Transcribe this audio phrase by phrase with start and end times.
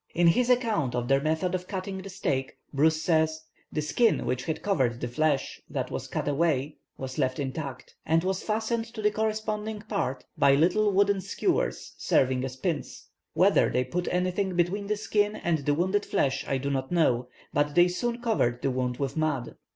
[0.15, 4.45] In his account of their method of cutting the steak Bruce says, "The skin which
[4.45, 9.01] had covered the flesh that was cut away was left intact, and was fastened to
[9.03, 13.09] the corresponding part by little wooden skewers serving as pins.
[13.33, 17.27] Whether they put anything between the skin and the wounded flesh I do not know,
[17.53, 19.55] but they soon covered the wound with mud.